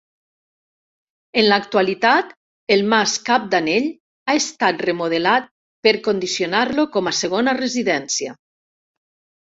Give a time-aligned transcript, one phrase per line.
[1.41, 2.31] En l'actualitat
[2.77, 5.49] el mas Cap d'Anell ha estat remodelat
[5.89, 8.35] per condicionar-lo com a segona residència.